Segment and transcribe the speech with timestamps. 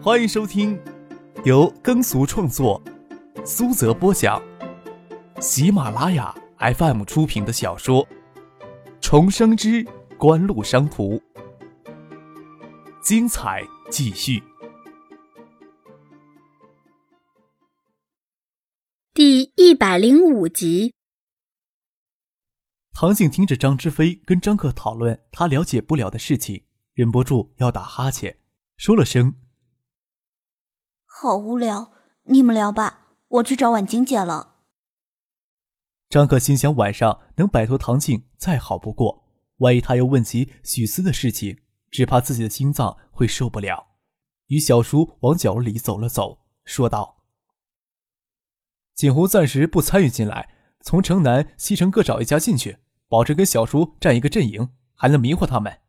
[0.00, 0.80] 欢迎收听
[1.44, 2.80] 由耕俗创作、
[3.44, 4.40] 苏泽播讲、
[5.40, 8.06] 喜马拉雅 FM 出品的小说
[9.00, 9.84] 《重生之
[10.16, 11.16] 官路商途》，
[13.02, 14.40] 精彩继续，
[19.12, 20.94] 第一百零五集。
[22.92, 26.62] 唐静听着张之飞跟张克讨论他了解不了的事情，
[26.94, 28.38] 忍不住要打哈欠，
[28.76, 29.34] 说了声。
[31.20, 31.90] 好无聊，
[32.26, 34.54] 你们聊吧，我去找婉晴姐了。
[36.08, 39.24] 张克心想，晚上能摆脱唐静再好不过，
[39.56, 41.58] 万一他又问起许思的事情，
[41.90, 43.96] 只怕自己的心脏会受不了。
[44.46, 47.24] 与小叔往角落里走了走，说道
[48.94, 55.80] ：“锦湖暂时不参与进来，从城南、西城各找一家进去，保证跟小叔站一个阵营，还能迷惑他们。”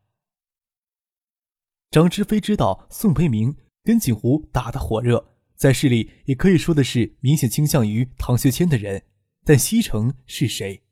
[1.88, 3.56] 张之飞知道宋培明。
[3.90, 9.02] 跟景湖打得火热，在市里也可以说的是明显倾向于唐学谦的人。
[9.44, 10.84] 但西城是谁？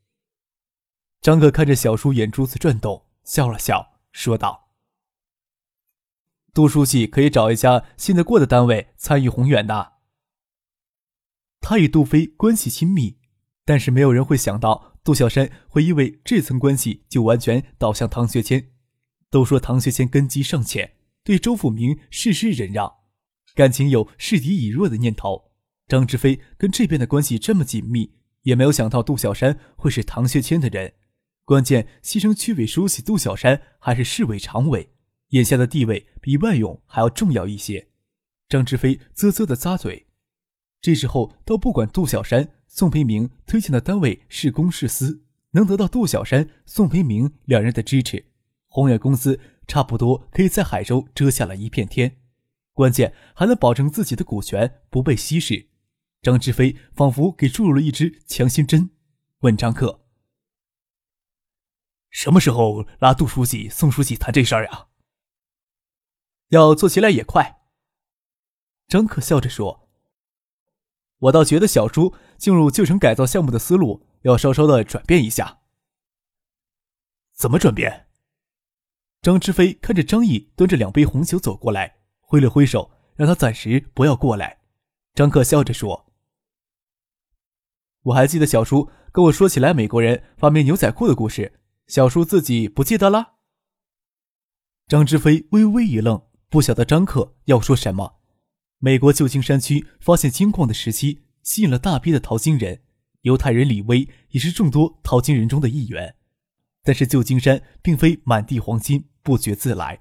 [1.20, 4.70] 张克看着小叔眼珠子转动，笑了笑，说道
[6.52, 9.92] ：“杜书记可以找一家信得过的单位参与宏远的。
[11.60, 13.18] 他与杜飞关系亲密，
[13.64, 18.72] 但是没有人会想到杜小山会因为这层关系就完全倒向唐学谦。
[19.30, 20.94] 都说唐学谦根基尚浅。”
[21.28, 22.90] 对周富明事事忍让，
[23.54, 25.50] 感情有示敌以弱的念头。
[25.86, 30.94] 张志飞跟这边的关系这么紧密，也没有想到杜小山会是唐学谦的人。
[31.44, 34.94] 关键西城区委书记杜小山还是市委常委，
[35.28, 37.88] 眼下的地位比万勇还要重要一些。
[38.48, 40.06] 张志飞啧啧的咂嘴。
[40.80, 48.24] 这时候倒不管杜小山、宋培明推荐的单位是公是私，能得到杜小山、宋培明两人的支持，
[48.68, 49.38] 宏远公司。
[49.68, 52.20] 差不多可以在海州遮下了一片天，
[52.72, 55.68] 关键还能保证自己的股权不被稀释。
[56.22, 58.90] 张志飞仿佛给注入了一支强心针，
[59.40, 60.04] 问张克
[62.10, 64.88] ：“什么时候拉杜书记、宋书记谈这事儿呀？”
[66.48, 67.60] 要做起来也快。
[68.88, 69.88] 张克笑着说
[71.18, 75.60] ：“我倒觉得小朱进入旧城改造项目的思路要稍稍的转变一下。
[77.34, 78.06] 怎么转变？”
[79.28, 84.60] 张之飞看着张毅端着两杯红酒走过来，挥了挥手，让他暂时不要过来。
[85.14, 86.10] 张克笑着说
[88.04, 93.34] ：“我还记得小叔跟我说起来美国人发明牛仔裤的故事，小叔自己不记得了。”
[94.88, 98.20] 张之飞微微一愣，不晓得张克要说什么。
[98.78, 102.80] 美国旧金山区发现金矿的时期，吸引了大批的淘金人，
[103.20, 106.14] 犹太人李威也是众多淘金人中的一员。
[106.82, 110.00] 但是旧金山并非满地黄金不觉自来，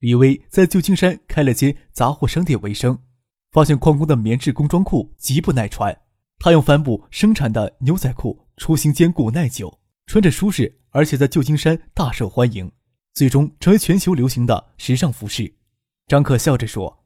[0.00, 2.98] 李威在旧金山开了间杂货商店为生，
[3.52, 5.96] 发现矿工的棉质工装裤极不耐穿，
[6.40, 12.72] 他用帆布生产的牛仔裤出型坚固耐久，穿着舒适，而且在旧金山大受欢迎，
[13.12, 15.54] 最终成为全球流行的时尚服饰。
[16.08, 17.04] 张克笑着说：“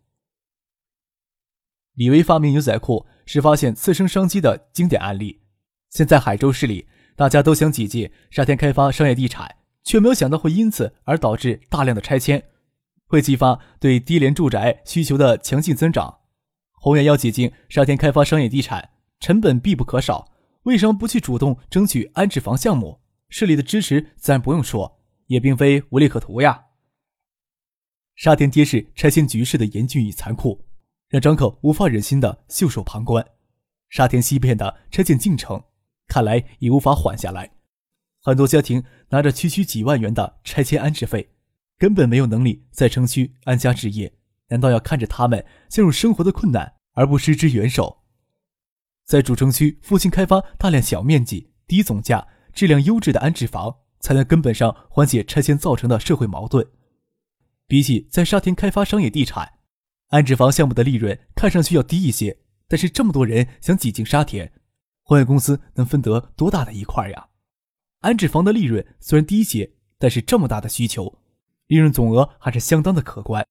[1.97, 5.43] 李威发明牛仔裤是发现次生商机的经典案例，
[5.91, 9.53] 现在海州市里。”大家都想挤进沙田开发商业地产，
[9.89, 12.45] 却没有想到会因此而导致大量的拆迁，
[13.07, 16.19] 会激发对低廉住宅需求的强劲增长。
[16.75, 20.31] 宏远要挤进沙田开发商业地产，成本必不可少。
[20.65, 23.01] 为什么不去主动争取安置房项目？
[23.31, 26.67] 市里的支持自然不用说，也并非无利可图呀。
[28.15, 30.67] 沙田街市拆迁局势的严峻与残酷，
[31.09, 33.27] 让张克无法忍心的袖手旁观。
[33.89, 35.63] 沙田西边的拆迁进程。
[36.07, 37.51] 看来已无法缓下来，
[38.21, 41.31] 很多家庭拿着区区几万元的拆迁安置费，
[41.79, 44.15] 根本没有能力在城区安家置业。
[44.51, 48.03] 难道要看着他们陷入生活的困难而不施之援手？
[49.05, 56.67] 在主城区附近开发大量小面积、低总价、质量优质的安置房，才能根本上缓解拆迁造成的社会矛盾。
[57.67, 59.59] 比起在沙田开发商业地产，
[60.09, 64.51] 安置房项目的利润看上去要低一些，但是这么多人想挤进沙田。
[65.03, 67.29] 宏远公司能分得多大的一块呀？
[68.01, 71.19] 安置房的利润虽然低些，但是这么大的需求，
[71.67, 73.45] 利润总额还是相当的可观。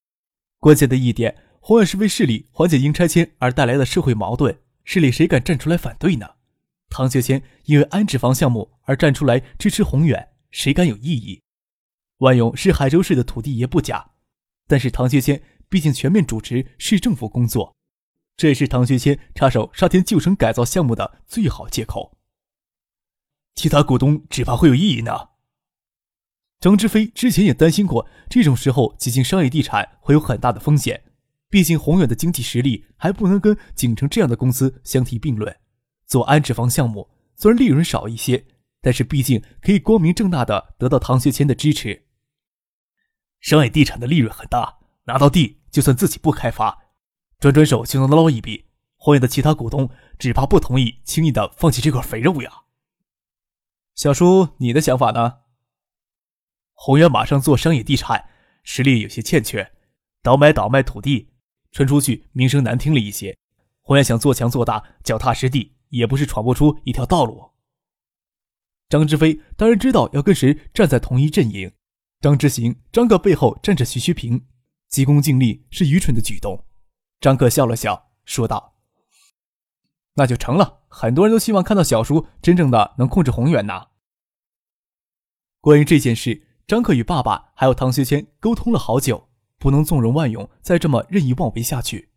[0.59, 6.25] 关键的一点，宏远是为市里缓解因拆迁而带来的社会矛盾，市里谁敢站出来反对呢？
[6.89, 11.43] 唐学谦因为安置房项目而站出来支持宏远，谁敢有异议？
[12.19, 14.11] 万勇是海州市的土地爷不假，
[14.65, 17.75] 但是唐学谦毕竟全面主持市政府工作。
[18.37, 22.16] 这也是唐学谦插手沙田旧城改造项目的最好借口。
[23.57, 25.29] 其他股东只怕会有异议呢。
[26.59, 31.03] 张之飞之前也担心过，这种时候挤进商业地产会有很大的风险。
[31.49, 35.55] 毕竟宏远的经济实力还不能跟景城这样的公司相提并论。
[36.05, 38.45] 做安置房项目虽然利润少一些，
[38.79, 42.05] 但是毕竟可以光明正大的得到唐学谦的支持。
[43.39, 46.77] 商业地产的利润很大，拿到地就算自己不开发，
[47.39, 48.65] 转转手就能捞一笔。
[48.97, 49.89] 宏远的其他股东
[50.19, 52.51] 只怕不同意轻易的放弃这块肥肉呀。
[53.97, 55.39] 小叔，你的想法呢？
[56.73, 58.29] 宏远马上做商业地产，
[58.61, 59.71] 实力有些欠缺，
[60.21, 61.31] 倒买倒卖土地，
[61.71, 63.35] 传出去名声难听了一些。
[63.81, 67.53] 宏远想做强做大，脚踏实地，也不是闯不出一条道路。
[68.87, 71.71] 张志飞当然知道要跟谁站在同一阵营。
[72.21, 74.45] 张之行、张克背后站着徐徐平，
[74.89, 76.67] 急功近利是愚蠢的举动。
[77.19, 78.76] 张克笑了笑，说道。
[80.17, 83.87] 那就成了，很多人都希望看到小叔真正的能控制宏远呐。
[85.61, 89.29] 关于这件事，张克与爸爸还有唐学谦沟通了好久，
[89.59, 92.09] 不能纵容万勇再这么任意妄为下去。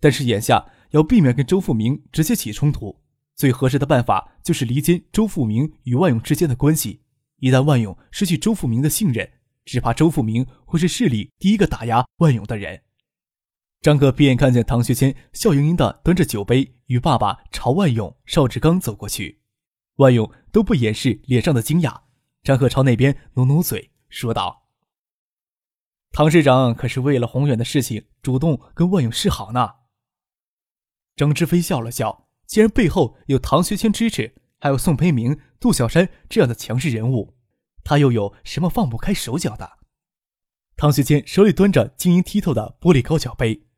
[0.00, 3.02] 但是眼下要避免跟周富明直接起冲突，
[3.34, 7.02] 最合适的办法就是离间周富明与万勇之间的关系。
[7.40, 9.30] 一旦万勇失去周富明的信任，
[9.66, 12.80] 只怕周富明会是市里第一个打压万勇的人。
[13.82, 19.42] 张克闭眼看见唐学谦笑盈盈的端着酒杯，与爸爸朝万勇、邵志刚走过去。
[19.96, 22.02] 万勇都不掩饰脸上的惊讶。
[22.42, 24.66] 张克朝那边努努嘴，说道
[26.12, 29.76] ：“唐市长可是为了宏远的事情，主动跟万勇示好呢。”
[31.16, 37.36] 张之飞笑了笑，既然背后有唐学谦支持，还有宋培明、杜小山这样的强势人物，
[37.82, 39.78] 他又有什么放不开手脚的？
[40.76, 43.68] 唐学谦手里端着晶莹剔透的玻璃高脚杯。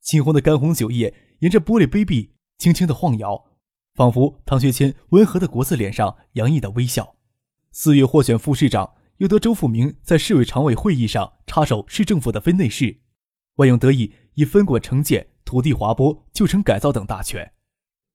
[0.00, 3.44] 青红的干红酒液沿着玻璃杯壁轻轻的晃摇，
[3.94, 7.16] 仿佛唐学谦温和的国字脸上洋溢的微笑。
[7.70, 13.00] 四月获选副市长，又得周富明在市委常委会议上插手市政府的分内事，
[13.56, 17.52] 万勇得以以分管城建、土地划拨、旧城改造等大权，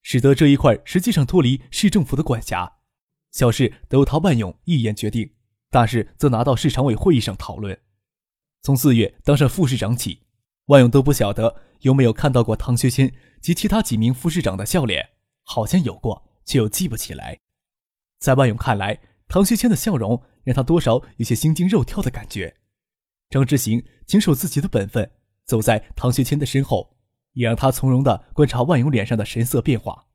[0.01, 2.79] 使得这一块实际上脱离市政府的管辖，
[3.31, 5.33] 小事都由他万勇一言决定，
[5.69, 7.79] 大事则拿到市常委会议上讨论。
[8.63, 10.21] 从四月当上副市长起，
[10.65, 11.55] 万勇都不晓得。
[11.81, 13.11] 有没有看到过唐学谦
[13.41, 15.09] 及其他几名副市长的笑脸？
[15.43, 17.39] 好像有过，却又记不起来。
[18.19, 22.55] 在万勇看来，唐学谦的笑容让他多少有些心惊肉跳的感觉。
[23.31, 25.09] 张之行谨守自己的本分，
[25.45, 26.95] 走在唐学谦的身后，
[27.33, 30.05] 也让他从容地观察万勇脸上的神色变化。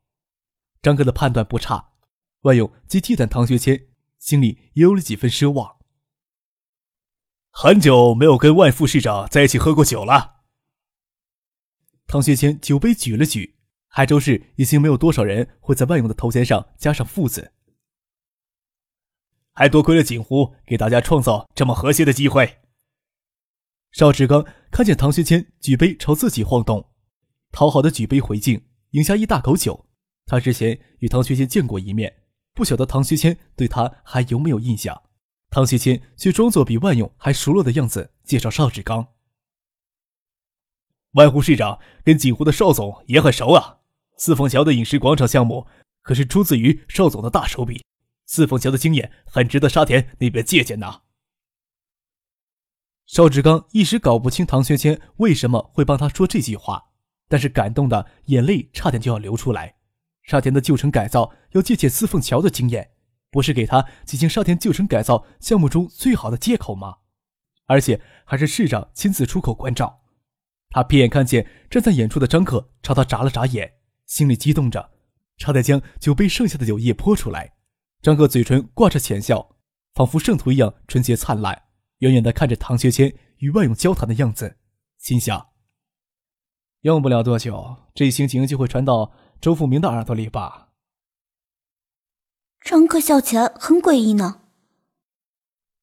[0.81, 1.95] 张哥的判断不差，
[2.43, 3.89] 万勇既忌惮唐学谦，
[4.21, 5.79] 心里也有了几分奢望。
[7.51, 10.36] 很久没有跟万副市长在一起喝过酒了。
[12.07, 13.57] 唐学谦酒杯举了举，
[13.89, 17.53] 海州市已经没有多少人会在万勇的头衔上加上“父”字，
[19.53, 22.59] 还多亏了锦湖给大家创造这么和谐的机会。
[23.91, 26.91] 邵志刚看见唐学谦举杯朝自己晃动，
[27.51, 29.87] 讨好的举杯回敬，饮下一大口酒。
[30.27, 32.23] 他之前与唐学谦见过一面，
[32.53, 35.03] 不晓得唐学谦对他还有没有印象。
[35.51, 39.16] 唐学谦却装作比万勇还熟络的样子，介绍邵志刚。
[41.17, 43.79] 万湖市长跟锦湖的邵总也很熟啊。
[44.19, 45.67] 四凤桥的饮食广场项目
[46.03, 47.83] 可是出自于邵总的大手笔，
[48.27, 51.01] 四凤桥的经验很值得沙田那边借鉴呐。
[53.07, 56.91] 邵志刚一时搞不清唐学谦为什么会帮他说这句话，
[57.29, 59.77] 但是感动的眼泪差点就要流出来。
[60.25, 62.91] 沙田的旧城改造要借鉴四凤桥的经验，
[63.31, 66.97] 不是给他进行沙田旧城改造项目中最好的借口吗？
[67.65, 70.03] 而且还是市长亲自出口关照。
[70.71, 73.75] 他瞥眼看见站在远处的张克，朝他眨了眨眼，
[74.07, 74.91] 心里激动着，
[75.39, 77.55] 差点将酒杯剩下的酒液泼出来。
[78.03, 79.57] 张克嘴唇挂着浅笑，
[79.95, 81.65] 仿佛圣徒一样纯洁灿烂，
[81.99, 84.59] 远远地看着唐学谦与万勇交谈的样子，
[84.99, 85.49] 心想：
[86.83, 90.69] 用不了多久，这心情就会传到周富明的耳朵里吧。
[92.61, 94.43] 张克笑起来很诡异呢。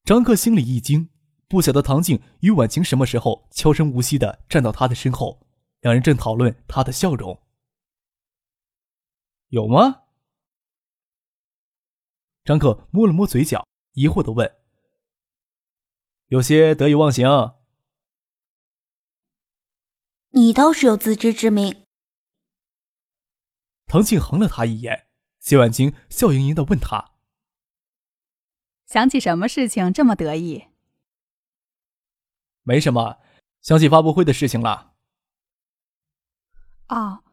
[0.04, 1.12] 张克心里一惊。
[1.54, 5.40] 不晓得唐静与婉晴什么时候悄声无息的站到他的身后，
[5.82, 7.40] 两人正讨论他的笑容。
[9.50, 10.02] 有吗？
[12.44, 14.52] 张克摸了摸嘴角，疑惑的问
[16.30, 17.28] ：“有些得意忘形。”
[20.34, 21.86] 你倒是有自知之明。
[23.86, 25.06] 唐静横了他一眼，
[25.40, 27.12] 谢婉晴笑盈盈的问他
[28.90, 30.70] ：“想起什么事情这么得意？”
[32.63, 33.17] 没什么，
[33.62, 34.93] 想起发布会的事情了。
[36.88, 37.24] 哦，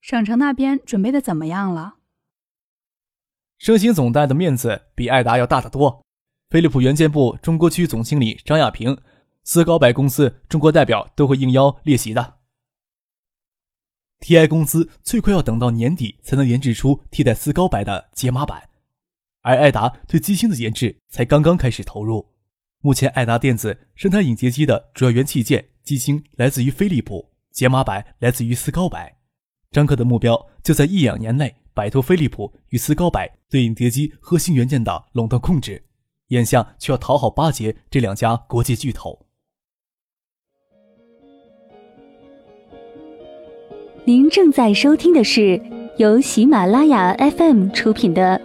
[0.00, 1.96] 省城那边准备的怎么样了？
[3.58, 6.04] 盛兴总代的面子比艾达要大得多。
[6.50, 9.00] 飞利浦元件部中国区总经理张亚平
[9.44, 12.40] 斯高柏公司中国代表都会应邀列席的。
[14.20, 18.68] TI 公司最快要等到年底才能研制出替代斯高柏的解码版，
[19.40, 22.31] 而艾达对机芯的研制才刚刚开始投入。
[22.84, 28.98] 目前，爱达电子生产影碟机的主要元器件机芯来自于飞利浦，解码板来自于斯高柏。
[29.70, 35.80] 张克的目标就在一两年内摆脱飞利浦与斯高柏对影碟机核心元件的垄断控制，
[36.30, 39.26] 眼下却要讨好巴结这两家国际巨头。
[44.04, 45.62] 您正在收听的是
[45.98, 48.36] 由喜马拉雅 FM 出品的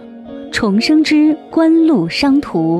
[0.51, 2.79] 《重生之官路商途》。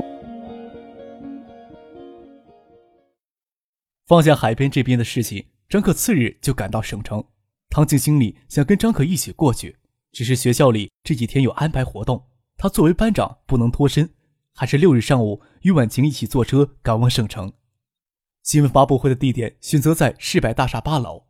[4.08, 7.22] 放下海边这边的事情，张可次日就赶到省城。
[7.70, 9.76] 唐静心里想跟张可一起过去，
[10.14, 14.10] 只是学校里这几天有安排活动，他作为班长不能脱身，
[14.54, 17.52] 还是六日上午与婉晴一起坐车赶往省城。
[18.44, 21.26] 新闻发布会的地点选择在世百大厦八楼。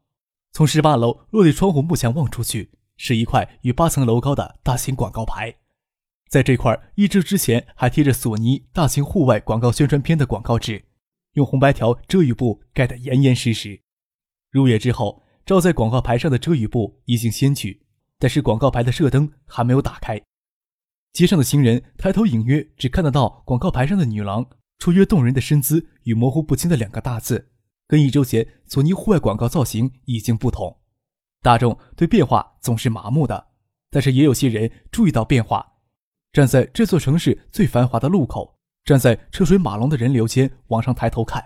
[0.52, 5.56] 从十八楼落地窗户幕墙望出去，是一块与八层楼高的大型广告牌。
[6.30, 10.86] 在这块一直之前还贴着索尼大型户外广告宣传片的广告纸，
[11.38, 13.80] 用红白条遮雨布盖得严严实实。
[14.50, 17.86] 入夜之后，照在广告牌上的遮雨布已经掀去，
[18.18, 20.20] 但是广告牌的射灯还没有打开。
[21.14, 27.52] 街上的行人抬头隐约只看得到广告牌上的女郎出约动人的身姿与模糊不清的两个大字。
[27.86, 30.80] 跟一周前索尼户外广告造型已经不同，
[31.44, 33.50] 大众对变化总是麻木的，
[33.92, 35.76] 但是也有些人注意到变化。
[36.34, 38.57] 站在这座城市最繁华的路口，
[38.88, 41.44] 站在车水马龙的人流间往上抬头看，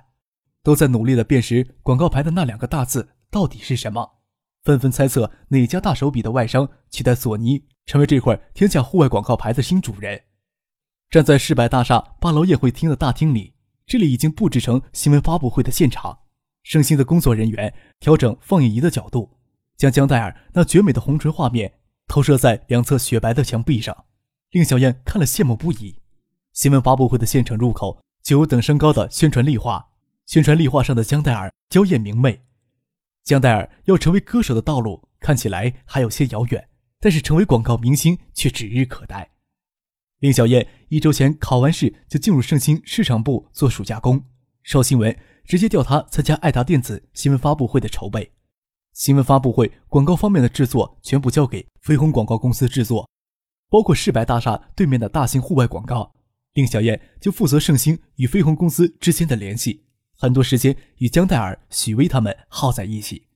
[0.61, 4.19] 都在努力的辨识广告牌的那两个大字到底是什么，
[4.63, 10.21] 纷纷猜测哪家大手笔的外商期待索尼成为这块天下户外广告牌的新主人。
[11.09, 13.55] 站在世百大厦八楼宴会厅的大厅里，
[13.87, 16.19] 这里已经布置成新闻发布会的现场。
[16.61, 19.35] 盛兴的工作人员调整放映仪的角度，
[19.77, 21.73] 将江黛儿那绝美的红唇画面
[22.07, 24.05] 投射在两侧雪白的墙壁上。
[24.51, 26.00] 令小燕看了羡慕不已。
[26.53, 29.89] 新闻发布会的现场入口就有等身高的宣传立画，
[30.25, 32.41] 宣传立画上的江黛儿娇艳明媚。
[33.23, 36.67] 江黛儿要成为歌手的道路看起来还有些遥远，
[36.99, 39.31] 但是成为广告明星却指日可待。
[40.19, 44.23] 林小燕一周前考完试就进入盛兴市场部做暑假工，
[44.63, 45.17] 邵新闻。
[45.43, 48.31] 直接调她参加爱达电子新闻发布会的筹备，
[48.93, 53.09] 新闻发布会广告方面的制作全部交给飞鸿广告公司制作，
[53.69, 56.13] 包括世白大厦对面的大型户外广告。
[56.53, 59.85] 令小燕就负责盛兴与飞鸿公司之间的联系，
[60.17, 63.27] 很多时间与江黛儿、许巍他们耗在一起。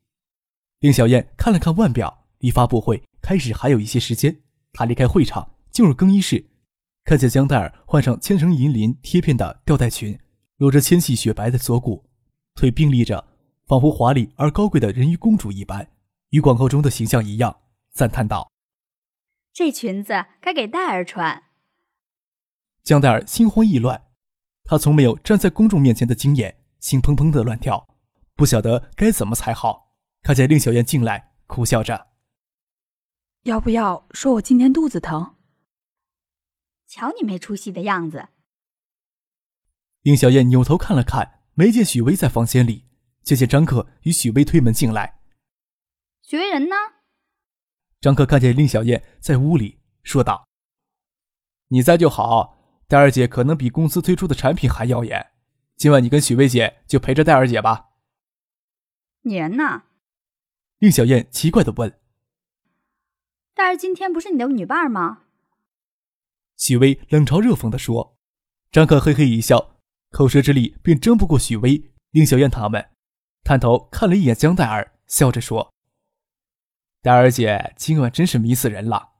[0.80, 4.42] 令小燕看了看腕表，离发布会开始还有一些时间，
[4.74, 6.46] 她离开会场进入更衣室，
[7.06, 10.20] 看见江黛儿换上千层银鳞贴片的吊带裙。
[10.58, 12.06] 有着纤细雪白的锁骨，
[12.54, 13.28] 腿并立着，
[13.66, 15.90] 仿佛华丽而高贵的人鱼公主一般，
[16.30, 17.58] 与广告中的形象一样。
[17.92, 18.52] 赞叹道
[19.54, 21.44] ：“这裙子该给戴儿穿。”
[22.86, 24.06] 江黛儿心慌意乱，
[24.64, 27.88] 她从没有站在公众面前的经验，心砰砰的乱跳，
[28.36, 29.96] 不晓得该怎么才好。
[30.22, 32.10] 看见令小燕进来，苦笑着
[33.44, 35.36] ：“要不要说我今天肚子疼？
[36.86, 38.30] 瞧你没出息的样子。”
[40.02, 42.86] 令小燕扭头看了看，没见许巍在房间里，
[43.24, 45.20] 就见张克与许巍推门进来。
[46.22, 46.76] 许巍人呢？
[48.00, 50.48] 张克看见令小燕在屋里，说道
[51.70, 52.55] ：“你在就好，
[52.88, 55.32] 戴尔姐可能比公司推出的产品还耀眼。
[55.76, 57.90] 今晚你跟许薇姐就陪着戴尔姐吧。”
[59.24, 59.84] 你人呢？
[60.78, 62.00] 令小燕奇怪的问
[63.56, 65.24] ：“戴尔今天不是你的女伴吗？”
[66.58, 68.18] 许巍冷嘲热讽的说。
[68.72, 69.74] 张克嘿嘿一笑。
[70.12, 72.92] 口舌之力便争不过许巍、令小燕他们，
[73.44, 75.74] 探头看了一眼江黛儿，笑着说
[77.04, 79.16] ：“黛儿姐今晚真是迷死人了。”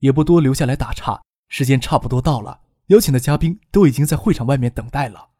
[0.00, 5.30] 也不多留下来打岔，时间差不多到了，邀请的嘉宾都已经在会场外面等待了。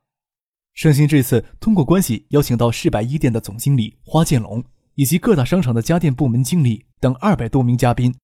[0.75, 8.15] 盛兴这次通过关系邀请到世百一店的总经理花建龙，以及各大商场的家电部门经理等二百多名嘉宾。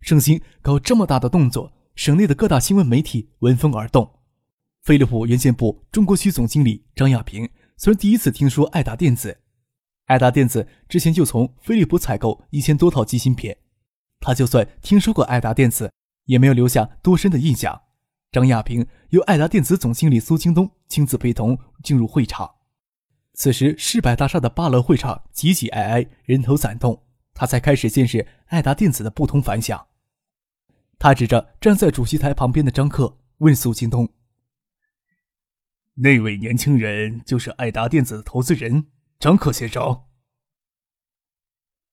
[0.00, 4.16] 盛兴搞这么大的动作，省内的各大新闻媒体闻风而动。
[4.82, 9.38] 飞利浦元件部中国区总经理张亚平虽然第一次听说爱达电子，
[10.06, 13.58] 爱达电子之前就从飞利浦采购一千多套机芯片，
[14.18, 15.92] 他就算听说过爱达电子，
[16.24, 17.82] 也没有留下多深的印象。
[18.32, 22.56] 张亚平由爱达电子总经理苏京东亲自陪同进入会场，
[23.34, 29.88] 此时世百大厦的八楼会场挤挤挨挨，人头攒动，他才开始见识爱达电子的不同凡响。
[30.98, 34.08] 他指着站在主席台旁边的张克，问苏京东。
[35.94, 38.86] 那位年轻人就是爱达电子的投资人
[39.18, 40.04] 张克先生。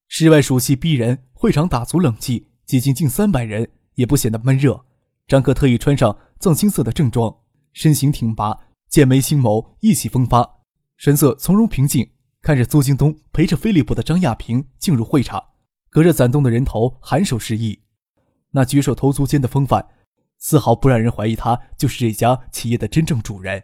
[0.08, 4.86] 室外暑气逼人，会场打足冷气，挤进近三百人也不显得闷热。
[5.28, 7.36] 张克特意穿上藏青色的正装，
[7.74, 8.58] 身形挺拔，
[8.90, 10.62] 剑眉星眸，意气风发，
[10.96, 12.10] 神色从容平静。
[12.42, 15.44] 看着苏京东陪着飞利浦的张亚平进入会场，
[15.90, 17.82] 隔着攒动的人头颔首示意，
[18.52, 19.86] 那举手投足间的风范，
[20.38, 23.62] 丝毫不让人怀疑他就是这家企业的真正主人。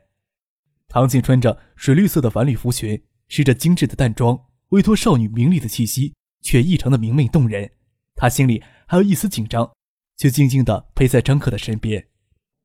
[0.89, 4.37] 唐静穿着水绿色的晚礼服裙，施着精致的淡妆，
[4.69, 6.13] 委托少女明丽的气息。
[6.45, 7.71] 却异常的明媚动人，
[8.15, 9.71] 他心里还有一丝紧张，
[10.17, 12.07] 却静静地陪在张克的身边。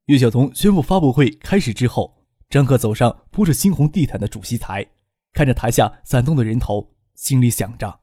[0.07, 4.87] 岳晓彤宣布发布会开始之后，张克走上铺着猩红地毯的主席台，
[5.33, 8.01] 看着台下攒动的人头，心里想着：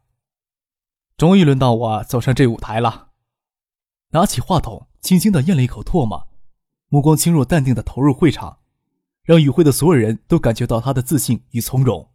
[1.17, 3.11] 终于轮到我走上这舞台了。
[4.11, 6.27] 拿起话筒，轻轻地咽了一口唾沫，
[6.89, 8.59] 目光轻若淡定地投入会场，
[9.23, 12.11] 让与会的所有人都感觉到他的自信与从容。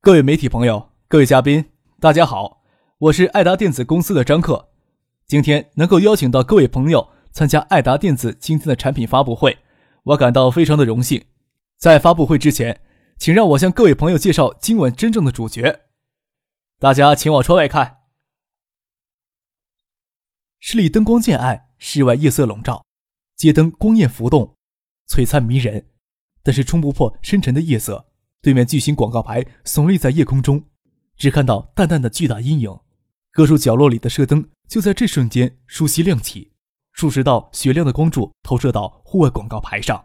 [0.00, 0.90] 各位媒体朋友。
[1.08, 1.70] 各位嘉宾，
[2.00, 2.62] 大家好，
[2.98, 4.71] 我是爱达电子公司的张克。
[5.32, 9.56] 今天能够邀请到各位朋友参加爱达电子今天的产品发布会，
[10.02, 11.24] 我感到非常的荣幸。
[11.78, 12.82] 在发布会之前，
[13.16, 15.86] 请让我向各位朋友介绍今晚真正的主角。
[16.78, 18.00] 大家请往窗外看，
[20.60, 22.84] 室里灯光渐暗，室外夜色笼罩，
[23.34, 24.54] 街灯光焰浮动，
[25.08, 25.86] 璀璨迷人，
[26.42, 28.06] 但是冲不破深沉的夜色。
[28.42, 30.62] 对面巨型广告牌耸立在夜空中。
[31.16, 32.78] 只看到淡淡的巨大阴影，
[33.34, 36.52] 各处角落里的射灯就在这瞬间熟悉亮起，
[36.92, 40.04] 数十道雪亮的光柱投射到户外广告牌上。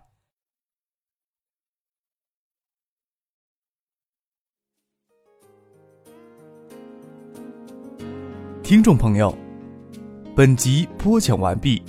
[8.63, 9.38] 听众朋友，
[10.34, 11.84] 本集播讲完毕，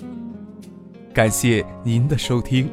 [1.15, 2.69] 感谢您的收听。